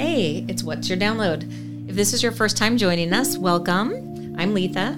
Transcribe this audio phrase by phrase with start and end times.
[0.00, 1.42] Hey, it's What's Your Download?
[1.86, 4.34] If this is your first time joining us, welcome.
[4.38, 4.96] I'm Letha.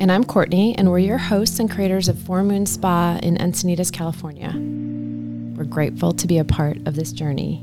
[0.00, 3.92] And I'm Courtney, and we're your hosts and creators of Four Moon Spa in Encinitas,
[3.92, 4.54] California.
[5.58, 7.62] We're grateful to be a part of this journey.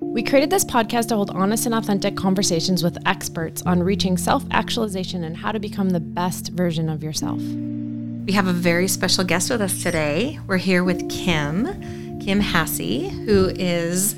[0.00, 4.44] We created this podcast to hold honest and authentic conversations with experts on reaching self
[4.50, 7.42] actualization and how to become the best version of yourself.
[7.42, 10.38] We have a very special guest with us today.
[10.46, 14.16] We're here with Kim, Kim Hassey, who is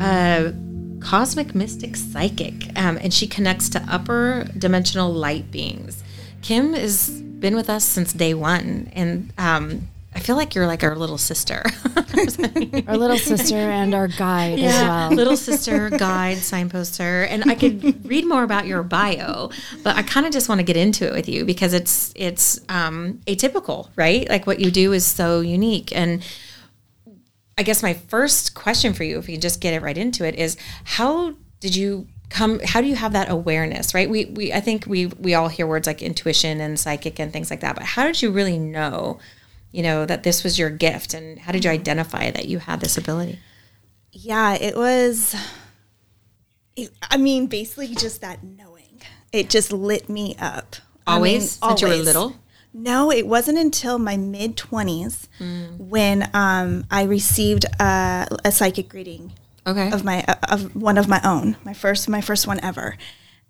[0.00, 0.54] a
[1.06, 6.02] cosmic mystic psychic, um, and she connects to upper dimensional light beings.
[6.42, 10.82] Kim has been with us since day one, and um, I feel like you're like
[10.82, 11.62] our little sister.
[12.88, 15.10] our little sister and our guide yeah, as well.
[15.12, 17.22] little sister, guide, signposter.
[17.22, 19.50] And I could read more about your bio,
[19.84, 22.58] but I kind of just want to get into it with you because it's it's
[22.68, 24.28] um, atypical, right?
[24.28, 25.94] Like what you do is so unique.
[25.94, 26.24] And
[27.58, 30.34] I guess my first question for you, if you just get it right into it,
[30.34, 34.10] is how did you come how do you have that awareness right?
[34.10, 37.50] We we i think we we all hear words like intuition and psychic and things
[37.50, 39.20] like that but how did you really know
[39.70, 41.80] you know that this was your gift and how did you mm-hmm.
[41.80, 43.38] identify that you had this ability?
[44.10, 45.36] Yeah it was
[46.74, 49.00] it, i mean basically just that knowing.
[49.32, 50.76] It just lit me up.
[51.06, 51.82] Always I mean, since always.
[51.82, 52.36] you were little
[52.76, 55.78] no, it wasn't until my mid 20s mm.
[55.78, 59.32] when um, I received a, a, psychic reading
[59.66, 59.90] okay.
[59.90, 62.96] of my of one of my own, my first my first one ever.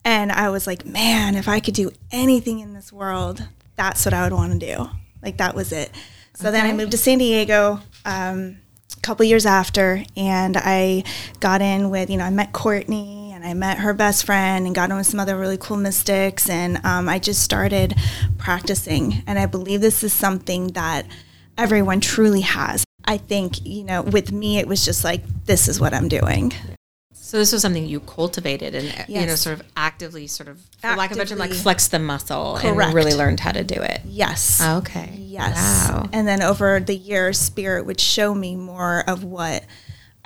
[0.04, 4.14] And I was like, man, if I could do anything in this world, that's what
[4.14, 4.90] I would want to do.
[5.22, 5.90] Like that was it.
[6.34, 6.58] So okay.
[6.58, 8.58] then I moved to San Diego um,
[8.96, 11.02] a couple years after, and I
[11.40, 14.90] got in with you know I met Courtney I met her best friend and got
[14.90, 17.94] in with some other really cool mystics, and um, I just started
[18.38, 19.22] practicing.
[19.28, 21.06] And I believe this is something that
[21.56, 22.84] everyone truly has.
[23.04, 26.52] I think, you know, with me, it was just like, this is what I'm doing.
[27.12, 29.08] So this was something you cultivated and yes.
[29.08, 30.98] you know sort of actively sort of for actively.
[30.98, 32.86] lack of a better like flex the muscle Correct.
[32.86, 34.00] and really learned how to do it.
[34.04, 34.62] Yes.
[34.64, 35.12] Okay.
[35.18, 35.88] Yes.
[35.90, 36.08] Wow.
[36.12, 39.64] And then over the years spirit would show me more of what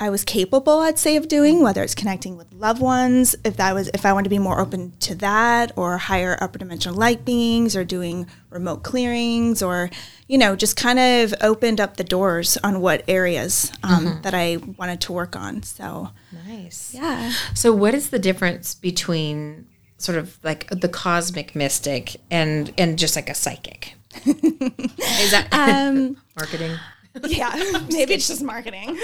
[0.03, 3.75] I was capable, I'd say, of doing, whether it's connecting with loved ones, if that
[3.75, 7.27] was if I wanted to be more open to that, or higher upper dimensional light
[7.27, 9.91] beings, or doing remote clearings, or
[10.27, 14.23] you know, just kind of opened up the doors on what areas um, mm-hmm.
[14.23, 15.63] that I wanted to work on.
[15.63, 16.09] So
[16.47, 17.33] nice, yeah.
[17.55, 19.67] So, what is the difference between
[19.99, 23.97] sort of like the cosmic mystic and and just like a psychic?
[24.25, 26.79] is that um, marketing?
[27.25, 28.91] Yeah, maybe it's just marketing.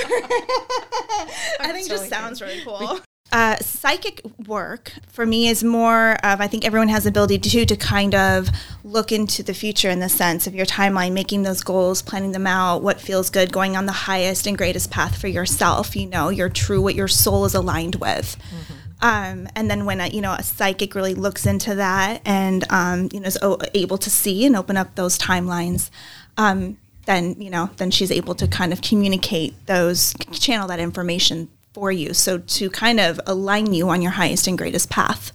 [1.60, 3.00] I think it just sounds really cool.
[3.32, 7.66] Uh, psychic work for me is more of I think everyone has the ability to
[7.66, 8.48] to kind of
[8.84, 12.46] look into the future in the sense of your timeline, making those goals, planning them
[12.46, 15.96] out, what feels good, going on the highest and greatest path for yourself.
[15.96, 18.36] You know, your true what your soul is aligned with.
[18.38, 18.74] Mm-hmm.
[19.02, 23.08] Um, and then when a, you know a psychic really looks into that and um,
[23.12, 25.90] you know is o- able to see and open up those timelines,
[26.36, 31.48] um, then you know then she's able to kind of communicate those channel that information
[31.72, 32.14] for you.
[32.14, 35.32] So to kind of align you on your highest and greatest path.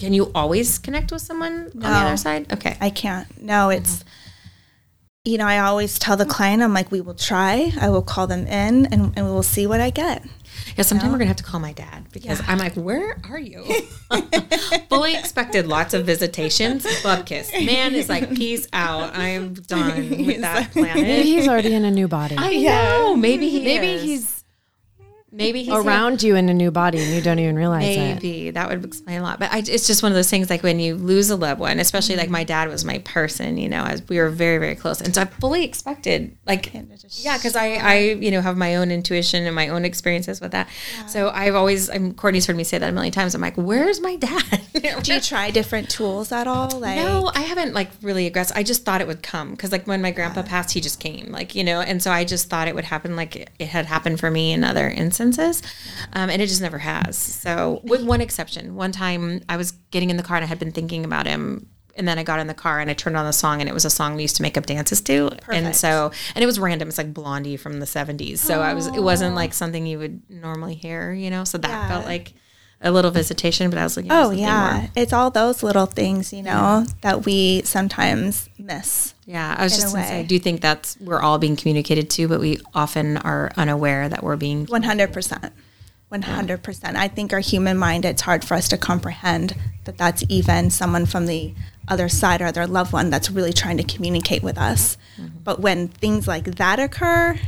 [0.00, 2.52] Can you always connect with someone no, on the other side?
[2.52, 2.76] Okay.
[2.80, 3.26] I can't.
[3.42, 4.08] No it's mm-hmm.
[5.30, 7.72] you know i always tell the client i'm like we will try.
[7.80, 10.24] I will call them in and, and we will see what i get
[10.76, 12.46] yeah, sometime we're gonna have to call my dad because yeah.
[12.48, 13.64] I'm like, where are you?
[14.88, 16.86] Fully expected lots of visitations.
[17.02, 17.52] Bub kiss.
[17.52, 19.16] Man is like, peace out.
[19.16, 21.02] I'm done with that planet.
[21.02, 22.36] Maybe he's already in a new body.
[22.38, 23.16] I know.
[23.16, 23.64] Maybe he.
[23.64, 24.02] Maybe is.
[24.02, 24.37] he's
[25.30, 27.98] maybe he's around you in a new body and you don't even realize it.
[27.98, 28.54] maybe it.
[28.54, 30.80] that would explain a lot but I, it's just one of those things like when
[30.80, 34.06] you lose a loved one especially like my dad was my person you know as
[34.08, 36.72] we were very very close and so i fully expected like
[37.10, 40.52] yeah because i i you know have my own intuition and my own experiences with
[40.52, 40.66] that
[40.96, 41.06] yeah.
[41.06, 44.00] so i've always i'm courtney's heard me say that a million times i'm like where's
[44.00, 44.60] my dad
[45.02, 48.62] do you try different tools at all like no i haven't like really aggressive i
[48.62, 50.46] just thought it would come because like when my grandpa yeah.
[50.46, 53.14] passed he just came like you know and so i just thought it would happen
[53.14, 55.17] like it had happened for me in other instances
[56.12, 57.16] um, and it just never has.
[57.16, 60.58] So, with one exception, one time I was getting in the car and I had
[60.58, 63.26] been thinking about him and then I got in the car and I turned on
[63.26, 65.30] the song and it was a song we used to make up dances to.
[65.30, 65.48] Perfect.
[65.50, 66.88] And so and it was random.
[66.88, 68.38] It's like Blondie from the 70s.
[68.38, 71.44] So I was it wasn't like something you would normally hear, you know.
[71.44, 71.88] So that yeah.
[71.88, 72.34] felt like
[72.80, 74.80] a little visitation, but I was looking Oh yeah.
[74.82, 74.90] More.
[74.94, 76.84] It's all those little things, you know, yeah.
[77.00, 79.14] that we sometimes miss.
[79.26, 82.08] Yeah, I was just going to say, I do think that's we're all being communicated
[82.10, 85.52] to, but we often are unaware that we're being one hundred percent,
[86.08, 86.96] one hundred percent.
[86.96, 89.54] I think our human mind, it's hard for us to comprehend
[89.84, 91.54] that that's even someone from the
[91.88, 94.96] other side or their loved one that's really trying to communicate with us.
[95.16, 95.38] Mm-hmm.
[95.42, 97.38] But when things like that occur,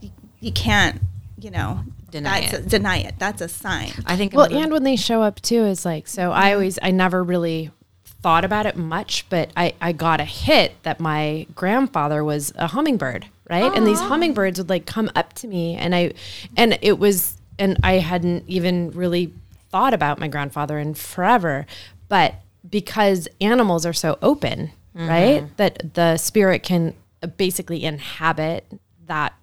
[0.00, 1.00] you, you can't,
[1.40, 1.84] you know,
[2.16, 2.66] deny that's it.
[2.66, 3.14] A, deny it.
[3.18, 3.92] That's a sign.
[4.06, 4.32] I think.
[4.34, 6.32] Well, and when they show up too is like so.
[6.32, 7.70] I always I never really
[8.04, 12.68] thought about it much, but I I got a hit that my grandfather was a
[12.68, 13.72] hummingbird, right?
[13.74, 14.08] And these oh.
[14.08, 16.12] hummingbirds would like come up to me, and I
[16.56, 19.32] and it was and I hadn't even really
[19.70, 21.66] thought about my grandfather in forever,
[22.08, 22.34] but
[22.68, 25.42] because animals are so open, right?
[25.42, 25.54] Mm-hmm.
[25.56, 26.94] That the spirit can
[27.36, 28.64] basically inhabit
[29.06, 29.34] that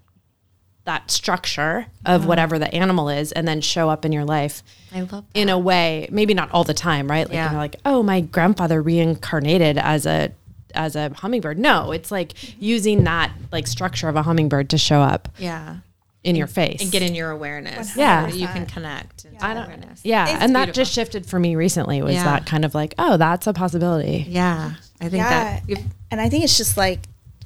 [0.85, 4.61] that structure of whatever the animal is and then show up in your life
[4.93, 7.51] I love in a way maybe not all the time right like Yeah.
[7.51, 10.31] you're like oh my grandfather reincarnated as a
[10.75, 12.57] as a hummingbird no it's like mm-hmm.
[12.63, 15.77] using that like structure of a hummingbird to show up yeah,
[16.23, 17.95] in your face and get in your awareness.
[17.95, 18.27] Yeah.
[18.27, 19.25] so you can connect.
[19.25, 20.01] into I don't- awareness.
[20.03, 22.23] yeah It's and that just shifted for me recently was Yeah.
[22.25, 25.59] that kind of like oh that's a possibility Yeah, I think Yeah.
[25.67, 25.83] that.
[26.11, 26.99] And I think it's just like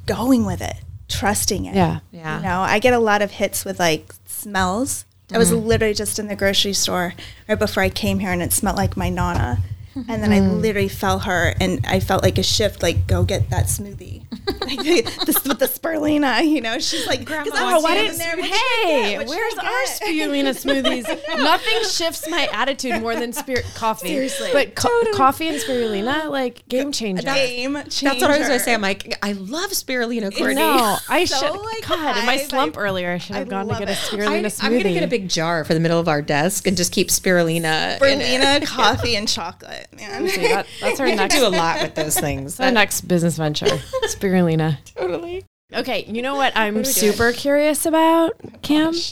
[0.05, 0.75] going with it,
[1.07, 1.75] trusting it.
[1.75, 2.37] yeah Yeah.
[2.37, 5.05] You know, I get a lot of hits with like smells.
[5.31, 5.67] I was mm-hmm.
[5.67, 7.13] literally just in the grocery store
[7.49, 9.59] right before I came here and it smelled like my Nana.
[10.07, 10.61] And then I mm.
[10.61, 14.23] literally felt her and I felt like a shift, like, go get that smoothie.
[14.61, 14.79] like
[15.25, 16.79] this with the spirulina, you know?
[16.79, 19.17] She's like, Grandma "'Cause I'm wants why didn't there, what should I hey get?
[19.17, 20.49] What should where's our spirulina
[20.83, 24.49] smoothies nothing shifts my attitude more than spirit coffee Seriously.
[24.53, 28.05] but co- coffee and spirulina like game changer Game changer.
[28.05, 28.73] That's what I was going to say.
[28.73, 30.55] I'm like, I love spirulina, Courtney.
[30.55, 31.61] No, I so, should.
[31.61, 33.89] like, God, in my slump I- earlier, I should have I gone to love get
[33.89, 34.63] a spirulina I, smoothie.
[34.63, 36.91] I'm going to get a big jar for the middle of our desk and just
[36.91, 37.57] keep spirulina.
[37.57, 38.01] in it.
[38.01, 40.27] Spirulina, coffee, and chocolate, man.
[40.27, 42.59] See, that- that's our I next, do a lot with those things.
[42.59, 43.65] our next business venture.
[44.05, 44.77] Spirulina.
[44.95, 45.45] totally.
[45.73, 48.93] Okay, you know what I'm super curious about, Kim?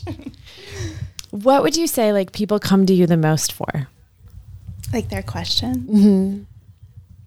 [1.32, 3.90] What would you say like people come to you the most for?
[4.94, 6.46] Like their question.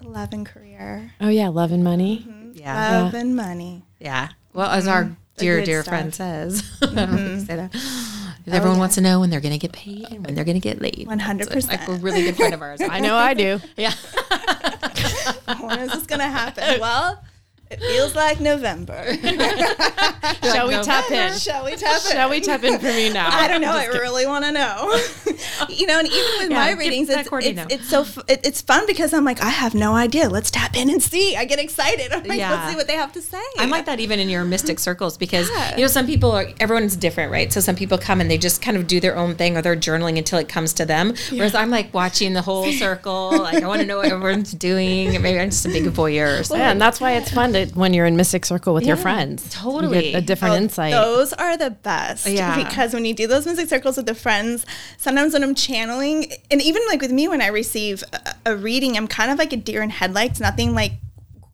[0.00, 0.10] Mm-hmm.
[0.10, 1.12] Love and career.
[1.20, 2.26] Oh yeah, love and money.
[2.54, 3.02] Yeah.
[3.02, 3.82] Love and money.
[4.00, 4.28] Yeah.
[4.54, 5.94] Well, as our The dear, good dear stuff.
[5.94, 6.10] Mm-hmm.
[6.10, 6.14] friend
[7.44, 7.68] says,
[8.52, 8.76] I don't know if you say that.
[8.76, 10.60] Everyone oh, wants to know when they're going to get paid and when they're going
[10.60, 11.06] to get laid.
[11.06, 11.56] 100%.
[11.56, 12.80] It's like a really good friend of ours.
[12.88, 13.60] I know I do.
[13.76, 13.92] Yeah.
[15.60, 16.80] when is this going to happen?
[16.80, 17.22] Well,
[17.70, 19.14] it feels like November.
[20.42, 20.82] Shall we no.
[20.82, 21.36] tap in?
[21.38, 22.12] Shall we tap in?
[22.12, 23.28] Shall we tap in for me now?
[23.30, 23.72] I don't know.
[23.72, 25.00] I really want to know.
[25.68, 28.86] you know, and even with my readings, it's, it's, it's so f- it, it's fun
[28.86, 30.28] because I'm like, I have no idea.
[30.28, 31.36] Let's tap in and see.
[31.36, 32.12] I get excited.
[32.12, 32.52] I'm like, Yeah.
[32.52, 33.42] let's see what they have to say.
[33.58, 35.76] I'm like that even in your mystic circles because Yeah.
[35.76, 37.52] you know some people are everyone's different, right?
[37.52, 39.76] So some people come and they just kind of do their own thing or they're
[39.76, 41.14] journaling until it comes to them.
[41.30, 45.10] Whereas I'm like watching the whole circle, like I want to know what everyone's doing.
[45.20, 46.40] Maybe I'm just a big voyeur.
[46.40, 46.60] Or something.
[46.60, 49.48] Yeah, and that's why it's fun to when you're in Mystic Circle with your friends.
[49.50, 50.14] totally.
[50.14, 50.92] A different Oh, insight.
[50.92, 52.26] Those are the best.
[52.26, 52.56] Yeah.
[52.56, 54.66] Because when you do those Mystic circles with the friends,
[54.96, 58.96] sometimes when I'm channeling, and even like with me when I receive a, a reading,
[58.96, 60.40] I'm kind of like a deer in headlights.
[60.40, 60.92] Nothing like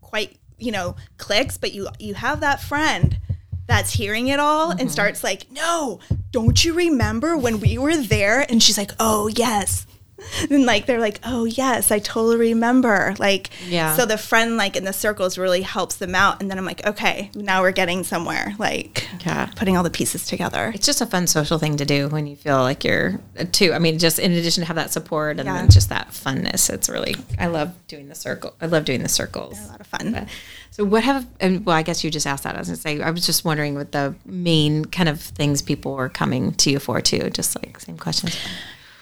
[0.01, 3.19] quite, you know, clicks, but you you have that friend
[3.67, 4.89] that's hearing it all and mm-hmm.
[4.89, 6.00] starts like, no,
[6.31, 8.41] don't you remember when we were there?
[8.50, 9.87] And she's like, oh yes.
[10.50, 13.14] And like they're like, oh yes, I totally remember.
[13.19, 13.94] Like, Yeah.
[13.96, 16.87] So the friend like in the circles really helps them out, and then I'm like,
[16.87, 18.55] okay, now we're getting somewhere.
[18.58, 19.46] Like, Yeah.
[19.56, 20.70] putting all the pieces together.
[20.75, 23.72] It's just a fun social thing to do when you feel like you're uh, too.
[23.72, 25.55] I mean, just in addition to have that support and Yeah.
[25.58, 27.16] then just that funness, it's really.
[27.38, 28.55] I love doing the circle.
[28.61, 29.58] I love doing the circles.
[29.58, 30.12] a lot of fun.
[30.12, 30.28] But-
[30.70, 31.26] so what have?
[31.40, 32.56] And well, I guess you just asked that.
[32.56, 33.00] I was gonna say.
[33.00, 36.78] I was just wondering what the main kind of things people were coming to you
[36.81, 37.31] for too.
[37.31, 38.37] Just like same questions.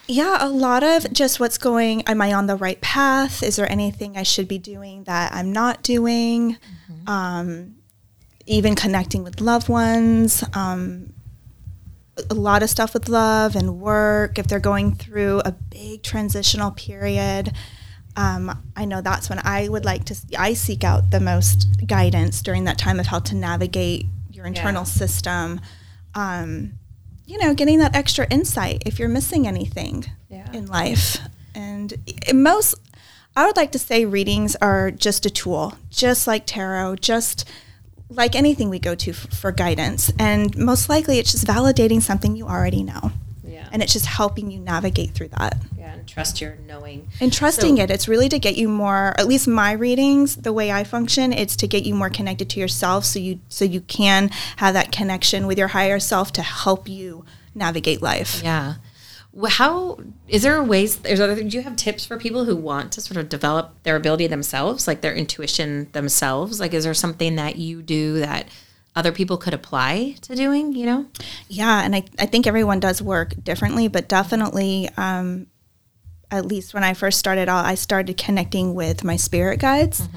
[0.08, 2.02] Yeah, a lot of just what's going.
[2.02, 3.42] Am I on the right path?
[3.42, 6.58] Is there anything I should be doing that I'm not doing?
[7.06, 7.76] Um,
[8.46, 10.44] even connecting with loved ones.
[10.54, 11.12] Um,
[12.30, 14.38] a lot of stuff with love and work.
[14.38, 17.52] If they're going through a big transitional period,
[18.16, 20.16] um, I know that's when I would like to.
[20.38, 24.82] I seek out the most guidance during that time of how to navigate your internal
[24.82, 24.86] Yeah.
[24.86, 25.60] system.
[26.14, 26.74] Um,
[27.26, 30.50] you know, getting that extra insight if you're missing anything Yeah.
[30.52, 31.18] in life.
[31.54, 31.94] And
[32.32, 32.74] most,
[33.36, 37.48] I would like to say readings are just a tool, just like tarot, just
[38.10, 40.10] like anything we go to f- for guidance.
[40.18, 43.12] And most likely it's just validating something you already know.
[43.46, 43.66] Yeah.
[43.72, 45.56] And it's just helping you navigate through that.
[45.78, 47.08] Yeah, and trust your knowing.
[47.20, 49.14] And trusting So- it, it's really to get you more.
[49.18, 52.60] At least my readings, the way I function, it's to get you more connected to
[52.60, 56.88] yourself, so you so you can have that connection with your higher self to help
[56.88, 58.40] you navigate life.
[58.42, 58.74] Yeah.
[59.34, 61.00] Well, How is there a ways?
[61.04, 63.96] Is there, do you have tips for people who want to sort of develop their
[63.96, 66.60] ability themselves, like their intuition themselves?
[66.60, 68.48] Like, is there something that you do that
[68.94, 70.74] other people could apply to doing?
[70.74, 71.06] You know?
[71.48, 75.46] Yeah, and I, I think everyone does work differently, but definitely, um,
[76.32, 80.08] at least when I first started out, I started connecting with my spirit guides.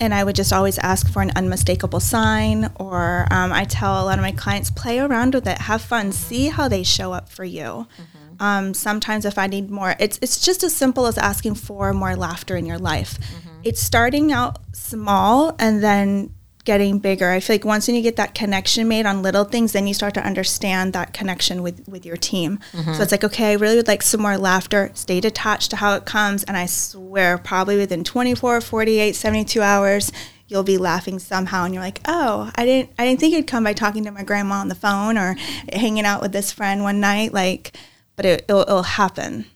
[0.00, 2.70] and I would just always ask for an unmistakable sign.
[2.76, 6.12] Or um, I tell a lot of my clients, play around with it, have fun,
[6.12, 7.62] see how they show up for you.
[7.62, 8.42] Mm-hmm.
[8.42, 12.16] Um, sometimes if I need more, it's it's just as simple as asking for more
[12.16, 13.18] laughter in your life.
[13.18, 13.60] Mm-hmm.
[13.62, 17.30] It's starting out small and then getting bigger.
[17.30, 19.94] I feel like once when you get that connection made on little things, then you
[19.94, 22.58] start to understand that connection with with your team.
[22.72, 22.94] Mm-hmm.
[22.94, 24.90] So it's like, okay, I really would like some more laughter.
[24.94, 30.10] Stay detached to how it comes, and I swear, probably within 24, 48, 72 hours,
[30.48, 33.64] you'll be laughing somehow, and you're like, oh, I didn't, I didn't think it'd come
[33.64, 35.36] by talking to my grandma on the phone or
[35.72, 37.76] hanging out with this friend one night, like,
[38.16, 39.46] but it, will it'll happen.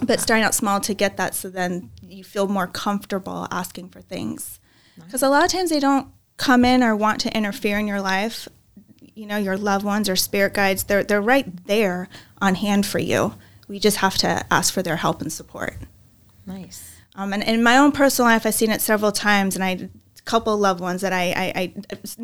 [0.00, 0.20] but that.
[0.20, 4.60] starting out small to get that, so then you feel more comfortable asking for things
[5.04, 8.00] because a lot of times they don't come in or want to interfere in your
[8.00, 8.48] life.
[9.14, 12.08] You know, your loved ones or spirit guides, they're, they're right there
[12.40, 13.34] on hand for you.
[13.68, 15.76] We just have to ask for their help and support.
[16.46, 16.96] Nice.
[17.14, 19.90] Um, and in my own personal life, I've seen it several times, and I
[20.22, 21.74] a couple loved ones that I, I,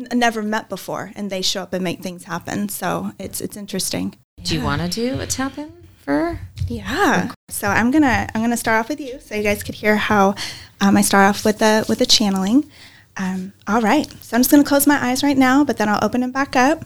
[0.09, 2.69] I, never met before, and they show up and make things happen.
[2.69, 4.15] So it's it's interesting.
[4.41, 6.39] Do you want to do a tap in for?
[6.69, 7.31] Yeah.
[7.49, 10.35] So I'm gonna I'm gonna start off with you, so you guys could hear how
[10.79, 12.69] um, I start off with the with the channeling.
[13.17, 14.07] Um, all right.
[14.23, 16.55] So I'm just to close my eyes right now, but then I'll open them back
[16.55, 16.85] up.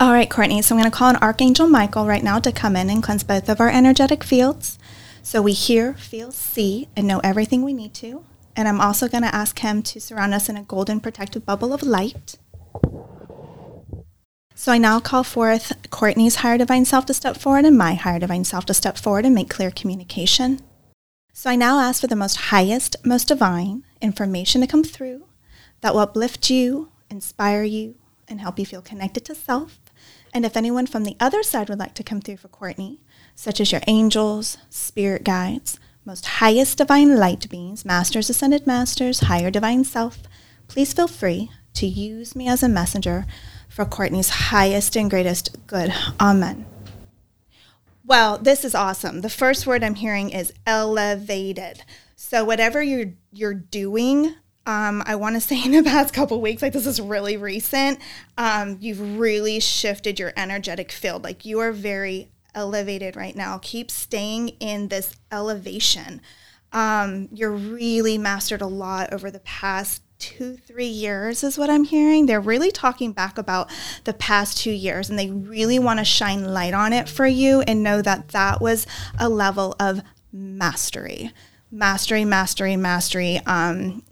[0.00, 0.62] All right, Courtney.
[0.62, 3.48] So I'm to call on Archangel Michael right now to come in and cleanse both
[3.48, 4.78] of our energetic fields.
[5.22, 8.24] So we hear, feel, see, and know everything we need to.
[8.56, 11.82] And I'm also to ask him to surround us in a golden protective bubble of
[11.82, 12.36] light.
[14.64, 18.18] So I now call forth Courtney's higher divine self to step forward and my higher
[18.18, 20.58] divine self to step forward and make clear communication.
[21.34, 25.26] So I now ask for the most highest, most divine information to come through
[25.82, 29.80] that will uplift you, inspire you, and help you feel connected to self.
[30.32, 33.00] And if anyone from the other side would like to come through for Courtney,
[33.34, 39.50] such as your angels, spirit guides, most highest divine light beings, masters, ascended masters, higher
[39.50, 40.22] divine self,
[40.68, 43.26] please feel free to use me as a messenger
[43.74, 45.92] for Courtney's highest and greatest good.
[46.20, 46.64] Amen.
[48.06, 49.22] Well, this is awesome.
[49.22, 51.82] The first word I'm hearing is elevated.
[52.14, 54.32] So whatever you're you're doing,
[54.64, 57.98] um, I want to say in the past couple weeks, like this is really recent,
[58.38, 61.24] um, you've really shifted your energetic field.
[61.24, 63.58] Like you are very elevated right now.
[63.60, 66.20] Keep staying in this elevation.
[66.72, 71.84] Um, you're really mastered a lot over the past two, three years, is what I'm
[71.84, 72.24] hearing.
[72.24, 73.70] They're really talking back about
[74.04, 77.60] the past two years and they really want to shine light on it for you
[77.62, 78.86] and know that that was
[79.18, 80.00] a level of
[80.32, 81.30] mastery.
[81.70, 83.38] Mastery, mastery, mastery.
[83.44, 84.02] Um,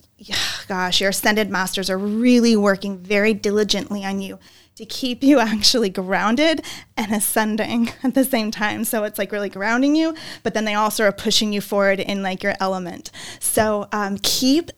[0.69, 4.39] gosh, your ascended masters are really working very diligently on you
[4.77, 6.63] to keep you actually grounded
[6.95, 8.85] and ascending at the same time.
[8.85, 12.23] So it's like really grounding you, but then they also are pushing you forward in
[12.23, 13.11] like your element.
[13.41, 14.71] So um, keep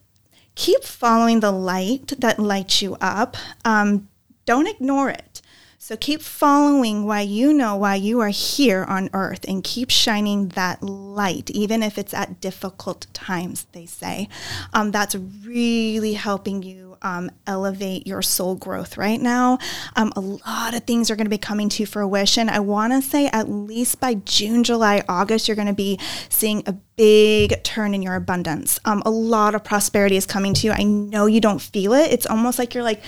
[0.55, 3.37] keep following the light that lights you up.
[3.63, 4.09] Um,
[4.45, 5.41] don't ignore it.
[5.77, 10.49] So keep following why you know why you are here on earth and keep shining
[10.49, 14.27] that light, even if it's at difficult times, they say.
[14.73, 19.59] Um, that's really helping you um, elevate your soul growth right now.
[19.95, 22.49] Um, a lot of things are going to be coming to fruition.
[22.49, 26.63] I want to say at least by June, July, August, you're going to be seeing
[26.65, 28.79] a big turn in your abundance.
[28.85, 30.73] Um, a lot of prosperity is coming to you.
[30.73, 32.11] I know you don't feel it.
[32.11, 33.03] It's almost like you're like,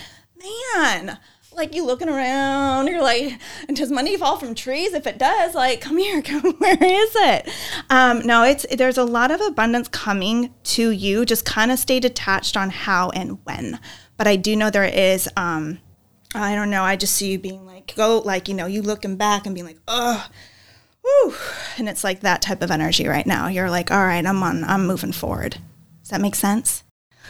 [0.75, 1.17] man,
[1.57, 3.39] like you looking around, you're like,
[3.73, 4.93] does money fall from trees?
[4.93, 7.49] If it does, like, come here, come, where is it?
[7.89, 11.25] Um, no, it's there's a lot of abundance coming to you.
[11.25, 13.79] Just kind of stay detached on how and when.
[14.15, 15.27] But I do know there is.
[15.35, 15.79] Um,
[16.35, 16.83] I don't know.
[16.83, 19.65] I just see you being like, go, like you know, you looking back and being
[19.65, 20.27] like, oh,
[21.01, 21.35] whew,
[21.77, 23.47] and it's like that type of energy right now.
[23.47, 25.57] You're like, all right, I'm on, I'm moving forward.
[26.01, 26.83] Does that make sense?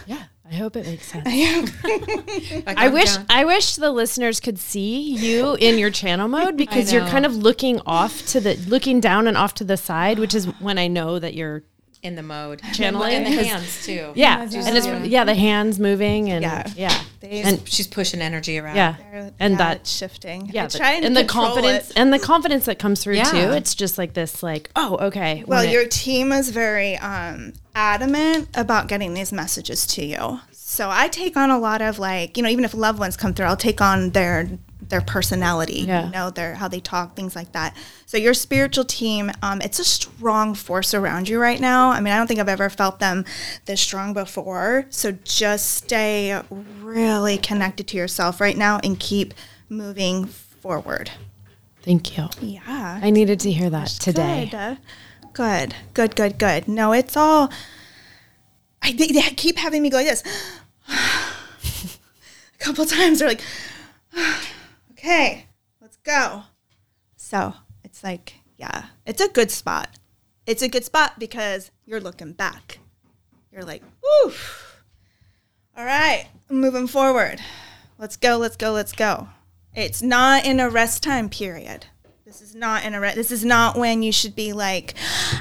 [0.05, 0.23] Yeah.
[0.49, 1.27] I hope it makes sense.
[2.67, 3.25] I wish down.
[3.29, 7.35] I wish the listeners could see you in your channel mode because you're kind of
[7.35, 10.87] looking off to the looking down and off to the side, which is when I
[10.87, 11.63] know that you're
[12.07, 14.11] in the mode channeling and the hands too.
[14.15, 17.03] Yeah, and it's yeah the hands moving and yeah, yeah.
[17.21, 18.75] and she's pushing energy around.
[18.75, 20.49] Yeah, They're, and yeah, that shifting.
[20.51, 21.97] Yeah, the, and the confidence it.
[21.97, 23.25] and the confidence that comes through yeah.
[23.25, 23.51] too.
[23.51, 25.43] It's just like this, like oh okay.
[25.45, 30.39] Well, your it, team is very um, adamant about getting these messages to you.
[30.51, 33.33] So I take on a lot of like you know even if loved ones come
[33.33, 34.49] through, I'll take on their
[34.89, 36.05] their personality, yeah.
[36.05, 37.75] you know, their how they talk, things like that.
[38.05, 41.89] So your spiritual team, um, it's a strong force around you right now.
[41.89, 43.25] I mean, I don't think I've ever felt them
[43.65, 44.85] this strong before.
[44.89, 46.41] So just stay
[46.81, 49.33] really connected to yourself right now and keep
[49.69, 51.11] moving forward.
[51.81, 52.27] Thank you.
[52.41, 52.99] Yeah.
[53.01, 54.49] I needed to hear that today.
[54.51, 54.77] Good.
[55.33, 56.67] Good, good, good, good.
[56.67, 57.51] No, it's all
[58.81, 60.23] I, they, they keep having me go like this.
[60.89, 63.41] a couple times they're like,
[65.07, 65.45] okay,
[65.79, 66.43] let's go.
[67.15, 69.97] So it's like, yeah, it's a good spot.
[70.45, 72.79] It's a good spot because you're looking back.
[73.51, 74.33] You're like, woo.
[75.77, 77.39] All right, moving forward.
[77.97, 79.29] Let's go, let's go, let's go.
[79.73, 81.85] It's not in a rest time period.
[82.27, 83.15] This is not in a rest.
[83.15, 84.95] This is not when you should be like,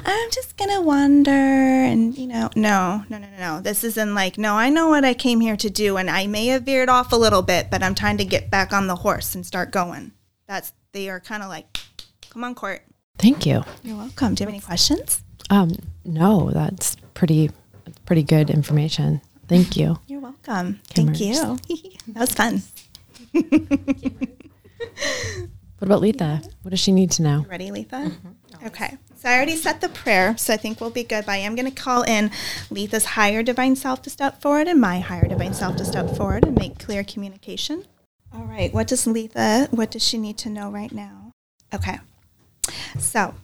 [0.05, 3.61] I'm just gonna wander and you know, no, no, no, no, no.
[3.61, 6.27] This is in like, no, I know what I came here to do, and I
[6.27, 8.95] may have veered off a little bit, but I'm trying to get back on the
[8.95, 10.13] horse and start going.
[10.47, 11.77] That's they are kind of like,
[12.29, 12.83] come on, court.
[13.17, 13.65] Thank you.
[13.83, 14.33] You're welcome.
[14.33, 15.23] Do you have any questions?
[15.49, 15.75] Um,
[16.05, 17.51] no, that's pretty,
[18.05, 19.19] pretty good information.
[19.49, 19.99] Thank you.
[20.07, 20.79] You're welcome.
[20.85, 21.33] Thank you.
[22.07, 22.61] that was fun.
[25.79, 26.41] What about Letha?
[26.63, 27.45] What does she need to know?
[27.47, 28.11] Ready, Letha?
[28.11, 28.65] Mm-hmm.
[28.65, 28.97] Okay.
[29.15, 31.25] So I already set the prayer, so I think we'll be good.
[31.25, 32.31] But I am going to call in
[32.71, 36.45] Letha's higher divine self to step forward and my higher divine self to step forward
[36.45, 37.85] and make clear communication.
[38.33, 38.73] All right.
[38.73, 41.31] What does Letha, what does she need to know right now?
[41.73, 41.99] Okay.
[42.99, 43.35] So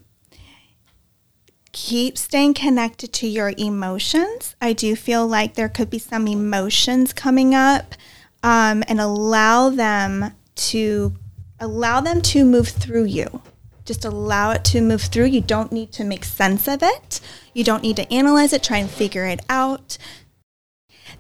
[1.72, 4.56] keep staying connected to your emotions.
[4.62, 7.96] I do feel like there could be some emotions coming up
[8.42, 11.14] um, and allow them to
[11.60, 13.42] allow them to move through you.
[13.86, 15.26] Just allow it to move through.
[15.26, 17.20] You don't need to make sense of it.
[17.54, 19.98] You don't need to analyze it, try and figure it out.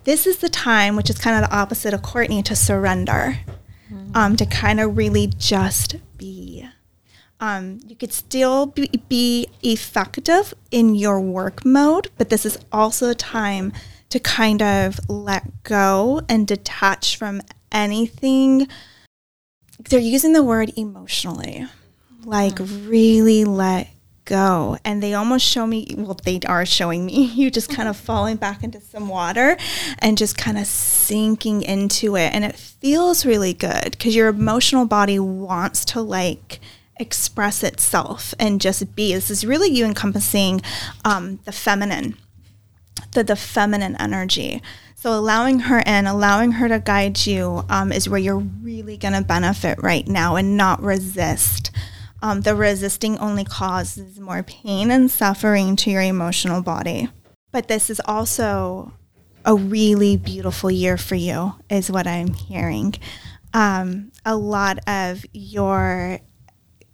[0.06, 3.40] This is the time, which is kind of the opposite of Courtney, to surrender,
[3.92, 4.16] mm-hmm.
[4.16, 6.68] um, to kind of really just be.
[7.40, 13.10] Um, you could still be, be effective in your work mode, but this is also
[13.10, 13.74] a time
[14.10, 18.68] to kind of let go and detach from anything
[19.90, 21.68] they're using the word emotionally,
[22.25, 22.90] like mm.
[22.90, 23.90] really let
[24.25, 24.78] go.
[24.86, 28.38] And they almost show me, well, they are showing me you just kind of falling
[28.38, 29.58] back into some water
[30.00, 32.34] and just kind of sinking into it.
[32.34, 36.60] And it feels really good because your emotional body wants to like
[37.00, 39.13] express itself and just be.
[39.13, 40.62] This is really you encompassing
[41.04, 42.16] um, the feminine,
[43.12, 44.62] the, the feminine energy.
[45.04, 49.13] So allowing her in, allowing her to guide you um, is where you're really going
[49.13, 51.72] to benefit right now and not resist.
[52.22, 57.10] Um, the resisting only causes more pain and suffering to your emotional body.
[57.52, 58.94] But this is also
[59.44, 62.96] a really beautiful year for you, is what I'm hearing.
[63.54, 66.20] Um, a lot of your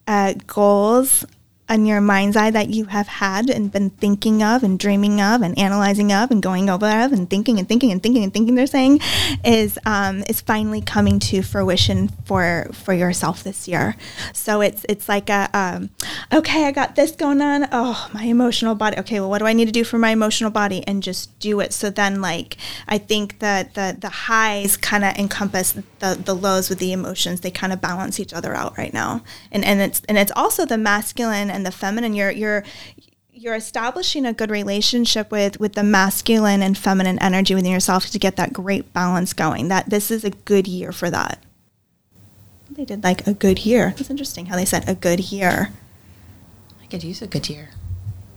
[0.08, 1.28] uh, goals
[1.70, 5.42] in your mind's eye that you have had and been thinking of and dreaming of
[5.42, 8.56] and analyzing of and going over of and thinking and thinking and thinking and thinking
[8.56, 9.00] they're saying
[9.44, 13.96] is um, is finally coming to fruition for for yourself this year.
[14.34, 15.90] So it's it's like a um,
[16.34, 17.68] okay, I got this going on.
[17.72, 18.98] Oh, my emotional body.
[19.00, 21.60] Okay, well, what do I need to do for my emotional body and just do
[21.60, 21.74] it.
[21.74, 26.70] So then, like, I think that the the highs kind of encompass the the lows
[26.70, 27.42] with the emotions.
[27.42, 30.66] They kind of balance each other out right now, and and it's and it's also
[30.66, 32.14] the masculine and the feminine.
[32.14, 32.64] You're you're
[33.32, 38.20] you're establishing a good relationship with with the masculine and feminine energy within yourself to
[38.20, 39.68] get that great balance going.
[39.68, 41.44] That this is a good year for that.
[42.72, 43.94] They did like a good year.
[43.98, 45.70] That's interesting how they said a good year.
[46.82, 47.70] I could use a good year.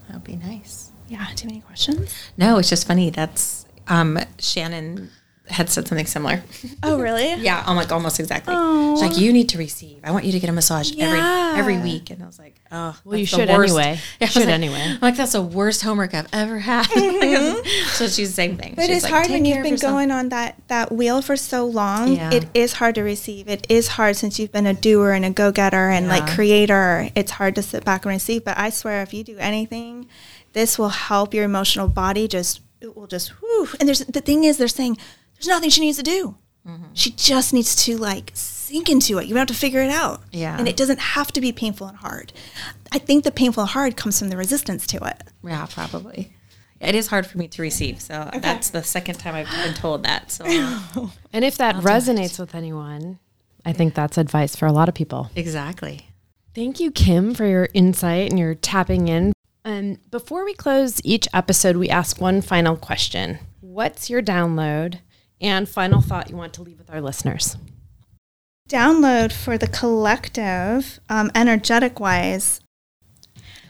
[0.09, 0.91] That would be nice.
[1.09, 1.27] Yeah.
[1.37, 2.15] Do you have any questions?
[2.37, 3.11] No, it's just funny.
[3.11, 5.11] That's um, Shannon
[5.49, 6.43] had said something similar.
[6.85, 7.35] Oh, really?
[7.35, 8.53] yeah, I'm like almost exactly.
[8.55, 10.01] She's like, you need to receive.
[10.03, 11.55] I want you to get a massage yeah.
[11.55, 12.11] every every week.
[12.11, 13.77] And I was like, oh, well, you should worst.
[13.77, 14.01] anyway.
[14.21, 14.81] Yeah, should like, anyway.
[14.81, 16.87] I'm like, that's the worst homework I've ever had.
[17.23, 17.89] Mm-hmm.
[17.91, 18.75] so she's the same thing.
[18.75, 21.67] But she's it's like, hard when you've been going on that that wheel for so
[21.67, 22.15] long.
[22.15, 22.33] Yeah.
[22.33, 23.49] It is hard to receive.
[23.49, 26.13] It is hard since you've been a doer and a go getter and yeah.
[26.13, 27.11] like creator.
[27.15, 28.45] It's hard to sit back and receive.
[28.45, 30.09] But I swear, if you do anything,
[30.53, 32.61] this will help your emotional body just.
[32.81, 33.69] It will just whoo.
[33.79, 34.99] And there's the thing is, they're saying
[35.43, 36.37] there's nothing she needs to do.
[36.67, 36.95] Mm-hmm.
[36.95, 39.27] She just needs to like sink into it.
[39.27, 40.23] You have to figure it out.
[40.31, 40.57] Yeah.
[40.57, 42.33] And it doesn't have to be painful and hard.
[42.93, 45.25] I think the painful and hard comes from the resistance to it.
[45.43, 46.33] Yeah, probably.
[46.81, 48.01] It is hard for me to receive.
[48.01, 48.39] So okay.
[48.39, 50.31] that's the second time I've been told that.
[50.31, 50.45] So
[51.33, 53.19] And if that I'll resonates with anyone,
[53.65, 55.31] I think that's advice for a lot of people.
[55.35, 56.09] Exactly.
[56.55, 59.33] Thank you, Kim, for your insight and your tapping in.
[59.65, 63.39] And before we close each episode, we ask one final question.
[63.61, 64.99] What's your download
[65.43, 67.57] and final thought you want to leave with our listeners?
[68.69, 72.61] Download for the collective, um, energetic wise.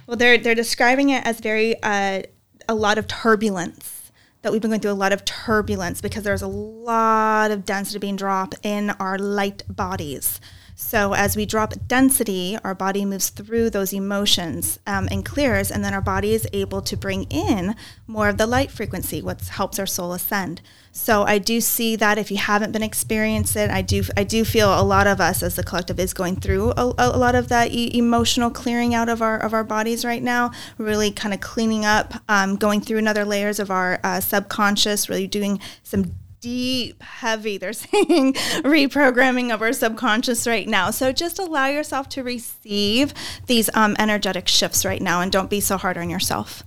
[0.06, 2.22] Well, they're they're describing it as very uh,
[2.68, 3.98] a lot of turbulence.
[4.42, 8.00] That we've been going through a lot of turbulence because there's a lot of density
[8.00, 10.40] being dropped in our light bodies.
[10.82, 15.82] So as we drop density, our body moves through those emotions um, and clears, and
[15.82, 19.78] then our body is able to bring in more of the light frequency, what helps
[19.78, 20.60] our soul ascend.
[20.90, 24.44] So I do see that if you haven't been experiencing it, I do I do
[24.44, 27.48] feel a lot of us as the collective is going through a, a lot of
[27.48, 30.50] that e- emotional clearing out of our of our bodies right now.
[30.76, 35.26] Really kind of cleaning up, um, going through another layers of our uh, subconscious, really
[35.26, 40.90] doing some deep, heavy, they're saying, reprogramming of our subconscious right now.
[40.90, 43.14] So just allow yourself to receive
[43.46, 46.64] these um, energetic shifts right now and don't be so hard on yourself.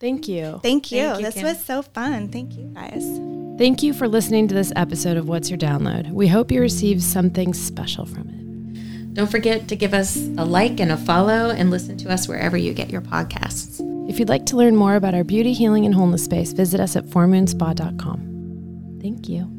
[0.00, 0.58] Thank you.
[0.62, 1.02] Thank you.
[1.02, 1.44] Thank you this Kim.
[1.44, 2.28] was so fun.
[2.28, 3.04] Thank you, guys.
[3.58, 6.10] Thank you for listening to this episode of What's Your Download.
[6.12, 9.14] We hope you receive something special from it.
[9.14, 12.56] Don't forget to give us a like and a follow and listen to us wherever
[12.56, 13.84] you get your podcasts.
[14.08, 16.94] If you'd like to learn more about our beauty, healing, and wholeness space, visit us
[16.94, 18.37] at fourmoonspa.com.
[19.00, 19.57] Thank you.